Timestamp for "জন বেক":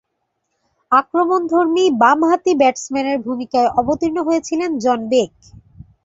4.83-5.31